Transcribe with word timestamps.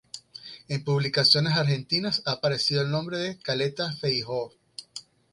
En 0.67 0.83
publicaciones 0.83 1.53
argentinas 1.55 2.23
ha 2.25 2.31
aparecido 2.31 2.81
el 2.81 2.89
nombre 2.89 3.19
de 3.19 3.37
caleta 3.37 3.93
Feijoo. 3.93 4.51